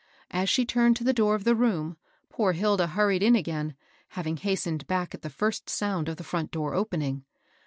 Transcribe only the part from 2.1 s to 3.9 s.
poor Hilda hurried in again,